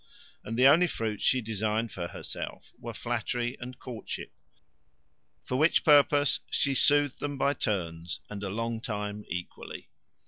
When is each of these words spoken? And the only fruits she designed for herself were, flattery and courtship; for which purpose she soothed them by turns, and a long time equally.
And 0.43 0.57
the 0.57 0.65
only 0.65 0.87
fruits 0.87 1.23
she 1.23 1.41
designed 1.41 1.91
for 1.91 2.07
herself 2.07 2.71
were, 2.79 2.95
flattery 2.95 3.55
and 3.59 3.77
courtship; 3.77 4.31
for 5.43 5.57
which 5.57 5.83
purpose 5.83 6.39
she 6.49 6.73
soothed 6.73 7.19
them 7.19 7.37
by 7.37 7.53
turns, 7.53 8.19
and 8.27 8.41
a 8.41 8.49
long 8.49 8.81
time 8.81 9.25
equally. 9.29 9.89